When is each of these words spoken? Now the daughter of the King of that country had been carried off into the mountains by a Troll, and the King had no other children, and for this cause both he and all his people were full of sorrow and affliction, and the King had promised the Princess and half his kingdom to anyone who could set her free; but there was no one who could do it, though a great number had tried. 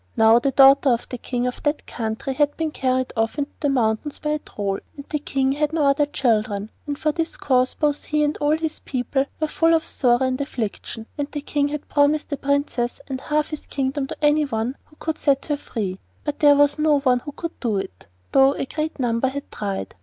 Now 0.17 0.39
the 0.39 0.49
daughter 0.49 0.89
of 0.89 1.07
the 1.09 1.19
King 1.19 1.45
of 1.45 1.61
that 1.61 1.85
country 1.85 2.33
had 2.33 2.57
been 2.57 2.71
carried 2.71 3.13
off 3.15 3.37
into 3.37 3.51
the 3.59 3.69
mountains 3.69 4.17
by 4.17 4.31
a 4.31 4.39
Troll, 4.39 4.79
and 4.97 5.05
the 5.09 5.19
King 5.19 5.51
had 5.51 5.73
no 5.73 5.83
other 5.83 6.07
children, 6.07 6.71
and 6.87 6.97
for 6.97 7.11
this 7.11 7.37
cause 7.37 7.75
both 7.75 8.05
he 8.05 8.23
and 8.23 8.35
all 8.37 8.57
his 8.57 8.79
people 8.79 9.25
were 9.39 9.47
full 9.47 9.75
of 9.75 9.85
sorrow 9.85 10.23
and 10.25 10.41
affliction, 10.41 11.05
and 11.19 11.31
the 11.31 11.41
King 11.41 11.67
had 11.67 11.87
promised 11.87 12.29
the 12.29 12.37
Princess 12.37 12.99
and 13.09 13.21
half 13.21 13.49
his 13.49 13.67
kingdom 13.67 14.07
to 14.07 14.17
anyone 14.25 14.75
who 14.85 14.95
could 14.95 15.19
set 15.19 15.45
her 15.45 15.57
free; 15.57 15.99
but 16.23 16.39
there 16.39 16.55
was 16.55 16.79
no 16.79 16.97
one 17.01 17.19
who 17.19 17.31
could 17.33 17.59
do 17.59 17.77
it, 17.77 18.07
though 18.31 18.53
a 18.55 18.65
great 18.65 18.97
number 18.97 19.27
had 19.27 19.51
tried. 19.51 19.93